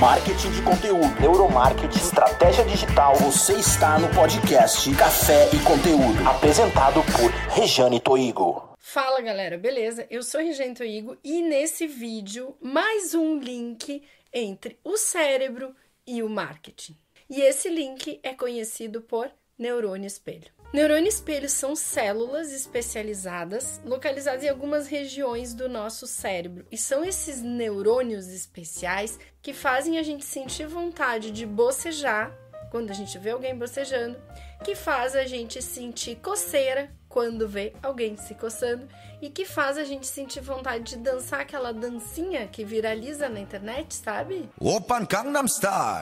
[0.00, 3.14] marketing de conteúdo, neuromarketing, estratégia digital.
[3.16, 8.74] Você está no podcast Café e Conteúdo, apresentado por Rejane Toigo.
[8.78, 10.06] Fala galera, beleza?
[10.08, 14.02] Eu sou Rejane Toigo e nesse vídeo mais um link
[14.32, 15.76] entre o cérebro
[16.06, 16.96] e o marketing.
[17.28, 20.50] E esse link é conhecido por neurônio espelho.
[20.72, 26.64] Neurônio espelho são células especializadas localizadas em algumas regiões do nosso cérebro.
[26.70, 32.32] E são esses neurônios especiais que fazem a gente sentir vontade de bocejar
[32.70, 34.16] quando a gente vê alguém bocejando,
[34.62, 38.86] que faz a gente sentir coceira quando vê alguém se coçando
[39.20, 43.96] e que faz a gente sentir vontade de dançar aquela dancinha que viraliza na internet,
[43.96, 44.48] sabe?
[44.60, 46.00] Open Gangnam Style.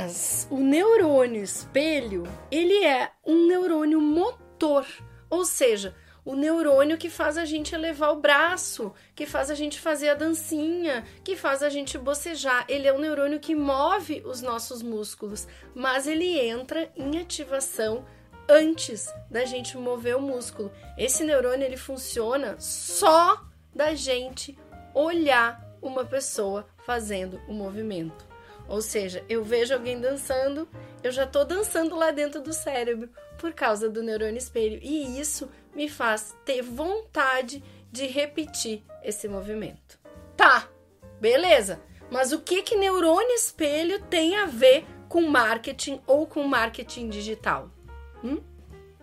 [0.00, 4.86] Mas o neurônio espelho, ele é um neurônio motor,
[5.28, 9.78] ou seja, o neurônio que faz a gente elevar o braço, que faz a gente
[9.78, 12.64] fazer a dancinha, que faz a gente bocejar.
[12.66, 18.02] Ele é um neurônio que move os nossos músculos, mas ele entra em ativação
[18.48, 20.72] antes da gente mover o músculo.
[20.96, 23.38] Esse neurônio ele funciona só
[23.74, 24.58] da gente
[24.94, 28.29] olhar uma pessoa fazendo o movimento.
[28.70, 30.68] Ou seja, eu vejo alguém dançando,
[31.02, 34.78] eu já estou dançando lá dentro do cérebro por causa do neurônio espelho.
[34.80, 39.98] E isso me faz ter vontade de repetir esse movimento.
[40.36, 40.68] Tá,
[41.20, 41.82] beleza.
[42.12, 47.68] Mas o que que neurônio espelho tem a ver com marketing ou com marketing digital?
[48.22, 48.40] Hum?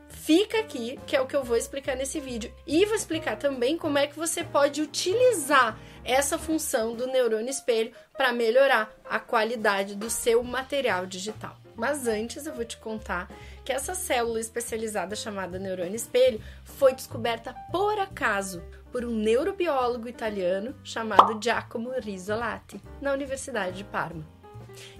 [0.07, 2.53] Fica aqui, que é o que eu vou explicar nesse vídeo.
[2.65, 5.77] E vou explicar também como é que você pode utilizar
[6.07, 11.57] essa função do neurônio espelho para melhorar a qualidade do seu material digital.
[11.75, 13.29] Mas antes eu vou te contar
[13.63, 20.73] que essa célula especializada chamada neurônio espelho foi descoberta por acaso por um neurobiólogo italiano
[20.83, 24.25] chamado Giacomo Risolati, na Universidade de Parma.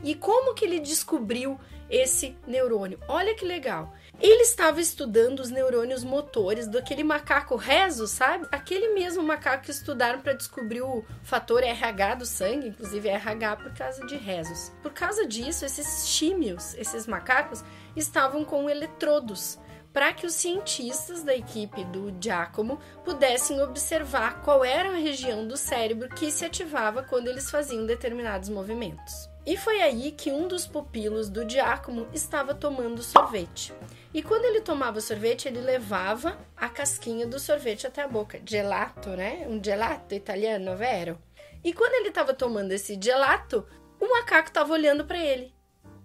[0.04, 1.58] E como que ele descobriu
[1.90, 3.00] esse neurônio?
[3.08, 3.94] Olha que legal.
[4.20, 8.48] Ele estava estudando os neurônios motores daquele macaco rezo, sabe?
[8.52, 13.74] Aquele mesmo macaco que estudaram para descobrir o fator RH do sangue, inclusive RH por
[13.74, 14.72] causa de rezos.
[14.82, 17.64] Por causa disso, esses tímios, esses macacos,
[17.96, 19.60] estavam com eletrodos
[19.94, 25.58] para que os cientistas da equipe do Giacomo pudessem observar qual era a região do
[25.58, 29.28] cérebro que se ativava quando eles faziam determinados movimentos.
[29.48, 33.74] E foi aí que um dos pupilos do Giacomo estava tomando sorvete.
[34.14, 38.42] E quando ele tomava sorvete, ele levava a casquinha do sorvete até a boca.
[38.46, 39.48] Gelato, né?
[39.48, 41.18] Um gelato italiano, vero?
[41.64, 43.66] E quando ele estava tomando esse gelato,
[44.02, 45.56] o macaco estava olhando para ele.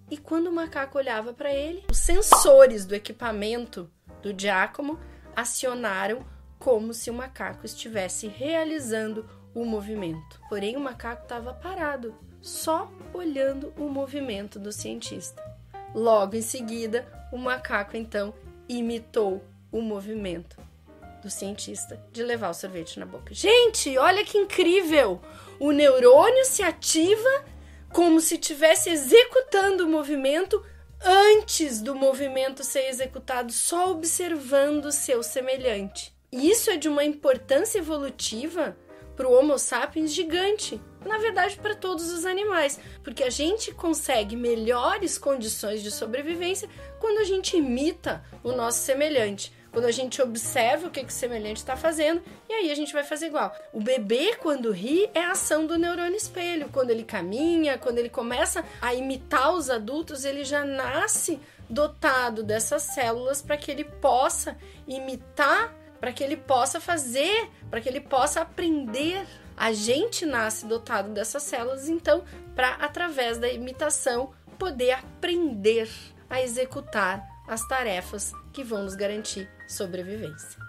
[0.08, 3.90] E quando o macaco olhava para ele, os sensores do equipamento
[4.22, 5.00] do Giacomo
[5.34, 6.24] acionaram
[6.60, 10.40] como se o macaco estivesse realizando o movimento.
[10.48, 15.42] Porém, o macaco estava parado, só olhando o movimento do cientista.
[15.94, 18.34] Logo em seguida, o macaco então
[18.68, 20.56] imitou o movimento
[21.22, 23.32] do cientista de levar o sorvete na boca.
[23.32, 25.20] Gente, olha que incrível!
[25.60, 27.44] O neurônio se ativa
[27.92, 30.62] como se estivesse executando o movimento
[31.00, 36.12] antes do movimento ser executado, só observando o seu semelhante.
[36.30, 38.76] Isso é de uma importância evolutiva
[39.14, 40.80] para o Homo sapiens gigante.
[41.04, 46.68] Na verdade, para todos os animais, porque a gente consegue melhores condições de sobrevivência
[46.98, 49.52] quando a gente imita o nosso semelhante.
[49.72, 52.92] Quando a gente observa o que, que o semelhante está fazendo e aí a gente
[52.92, 53.56] vai fazer igual.
[53.72, 56.68] O bebê, quando ri, é a ação do neurônio espelho.
[56.70, 62.82] Quando ele caminha, quando ele começa a imitar os adultos, ele já nasce dotado dessas
[62.82, 68.40] células para que ele possa imitar para que ele possa fazer, para que ele possa
[68.40, 69.24] aprender.
[69.56, 72.24] A gente nasce dotado dessas células, então,
[72.54, 75.88] para através da imitação poder aprender
[76.28, 80.60] a executar as tarefas que vão nos garantir sobrevivência.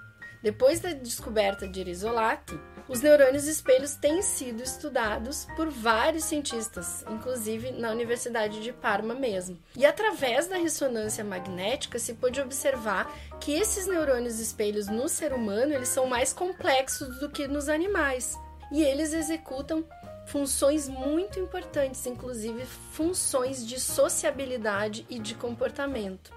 [0.41, 7.71] Depois da descoberta de Isolati, os neurônios espelhos têm sido estudados por vários cientistas, inclusive
[7.71, 9.57] na Universidade de Parma mesmo.
[9.73, 13.09] E através da ressonância magnética se pôde observar
[13.39, 18.37] que esses neurônios espelhos no ser humano eles são mais complexos do que nos animais.
[18.73, 19.85] E eles executam
[20.25, 26.33] funções muito importantes, inclusive funções de sociabilidade e de comportamento.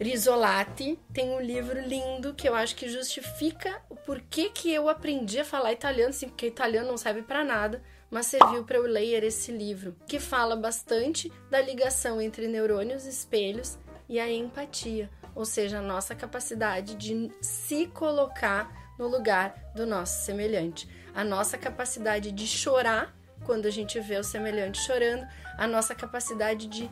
[0.00, 5.40] Risolati tem um livro lindo que eu acho que justifica o porquê que eu aprendi
[5.40, 9.24] a falar italiano, sim, porque italiano não serve para nada, mas serviu para eu ler
[9.24, 13.76] esse livro, que fala bastante da ligação entre neurônios espelhos
[14.08, 20.24] e a empatia, ou seja, a nossa capacidade de se colocar no lugar do nosso
[20.24, 20.88] semelhante.
[21.16, 25.26] A nossa capacidade de chorar quando a gente vê o semelhante chorando,
[25.56, 26.90] a nossa capacidade de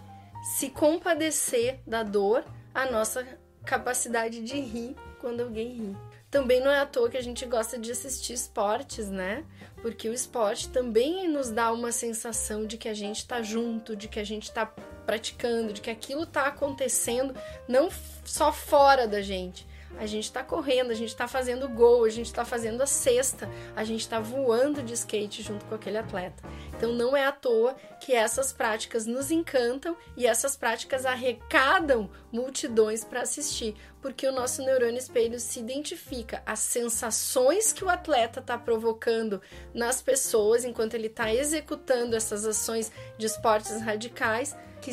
[0.56, 2.42] se compadecer da dor,
[2.74, 3.26] a nossa
[3.66, 5.96] capacidade de rir quando alguém ri.
[6.30, 9.44] Também não é à toa que a gente gosta de assistir esportes, né?
[9.82, 14.08] Porque o esporte também nos dá uma sensação de que a gente tá junto, de
[14.08, 14.66] que a gente tá
[15.06, 17.34] praticando, de que aquilo tá acontecendo
[17.68, 17.88] não
[18.24, 19.66] só fora da gente,
[19.98, 23.48] a gente está correndo, a gente está fazendo gol, a gente está fazendo a cesta,
[23.76, 26.42] a gente está voando de skate junto com aquele atleta.
[26.76, 33.04] Então não é à toa que essas práticas nos encantam e essas práticas arrecadam multidões
[33.04, 38.58] para assistir, porque o nosso neurônio espelho se identifica as sensações que o atleta está
[38.58, 39.40] provocando
[39.72, 44.92] nas pessoas enquanto ele está executando essas ações de esportes radicais, que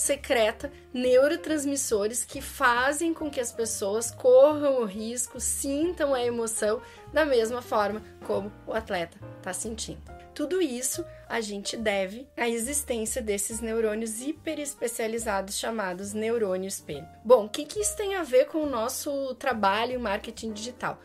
[0.00, 6.80] secreta neurotransmissores que fazem com que as pessoas corram o risco, sintam a emoção
[7.12, 10.00] da mesma forma como o atleta está sentindo.
[10.34, 17.06] Tudo isso a gente deve à existência desses neurônios hiperespecializados chamados neurônio espelho.
[17.22, 20.98] Bom, o que, que isso tem a ver com o nosso trabalho em marketing digital?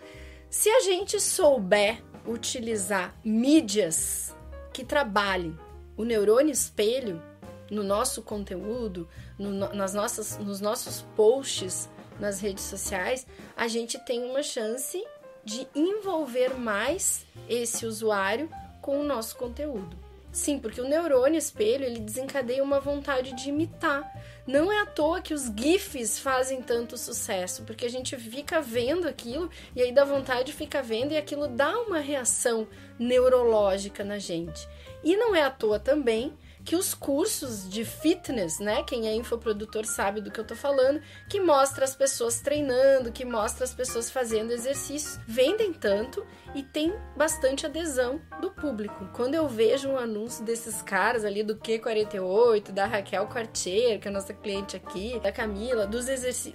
[0.50, 4.34] Se a gente souber utilizar mídias
[4.72, 5.58] que trabalhem
[5.98, 7.22] o neurônio espelho,
[7.70, 9.08] no nosso conteúdo,
[9.38, 11.90] no, nas nossas, nos nossos posts
[12.20, 13.26] nas redes sociais,
[13.56, 15.04] a gente tem uma chance
[15.44, 18.50] de envolver mais esse usuário
[18.82, 20.06] com o nosso conteúdo.
[20.32, 24.04] Sim, porque o neurônio espelho ele desencadeia uma vontade de imitar.
[24.46, 29.08] Não é à toa que os GIFs fazem tanto sucesso, porque a gente fica vendo
[29.08, 32.68] aquilo e aí dá vontade de ficar vendo e aquilo dá uma reação
[33.00, 34.68] neurológica na gente.
[35.04, 36.34] E não é à toa também
[36.66, 38.82] que os cursos de fitness, né?
[38.82, 43.24] Quem é infoprodutor sabe do que eu tô falando, que mostra as pessoas treinando, que
[43.24, 46.26] mostra as pessoas fazendo exercícios, vendem tanto
[46.56, 49.08] e tem bastante adesão do público.
[49.14, 54.12] Quando eu vejo um anúncio desses caras ali do Q48, da Raquel Quartier, que é
[54.12, 56.06] a nossa cliente aqui, da Camila, dos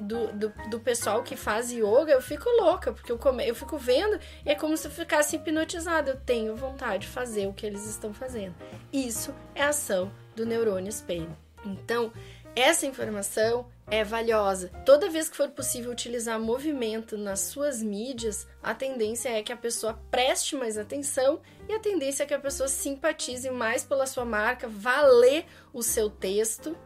[0.01, 3.77] do, do, do, pessoal que faz yoga, eu fico louca, porque eu, come, eu fico
[3.79, 6.13] vendo e é como se eu ficasse hipnotizada.
[6.13, 8.55] Eu tenho vontade de fazer o que eles estão fazendo.
[8.93, 10.00] Isso é ação
[10.37, 11.37] do neurônio espelho.
[11.65, 12.13] Então,
[12.55, 14.69] essa informação é valiosa.
[14.85, 19.57] Toda vez que for possível utilizar movimento nas suas mídias, a tendência é que a
[19.57, 24.25] pessoa preste mais atenção e a tendência é que a pessoa simpatize mais pela sua
[24.25, 26.77] marca, vá ler o seu texto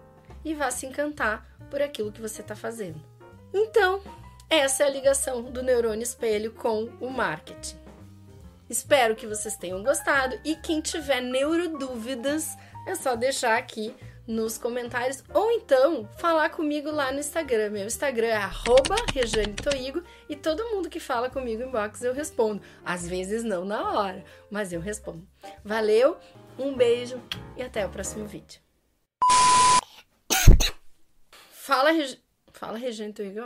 [0.45, 3.01] e vá se encantar por aquilo que você está fazendo.
[3.53, 4.03] Então,
[4.49, 7.77] essa é a ligação do neurônio espelho com o marketing.
[8.69, 12.57] Espero que vocês tenham gostado e quem tiver neurodúvidas
[12.87, 13.95] é só deixar aqui
[14.27, 17.71] nos comentários ou então falar comigo lá no Instagram.
[17.71, 18.41] Meu Instagram é
[19.13, 22.63] @rejanetoigo e todo mundo que fala comigo em box eu respondo.
[22.85, 25.27] Às vezes não na hora, mas eu respondo.
[25.65, 26.17] Valeu,
[26.59, 27.21] um beijo
[27.57, 28.61] e até o próximo vídeo.
[31.51, 32.19] Fala, Reg...
[32.53, 33.41] Fala Regine Toigo.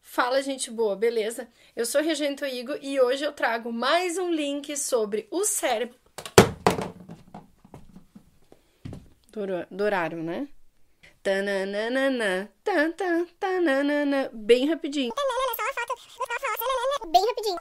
[0.00, 1.46] Fala, gente boa, beleza?
[1.76, 5.99] Eu sou Regento Igo e hoje eu trago mais um link sobre o cérebro.
[9.32, 10.48] Do horário, né?
[11.22, 14.30] Tananana, tan, tan, tananana.
[14.32, 15.12] Bem rapidinho.
[17.12, 17.58] Bem rapidinho.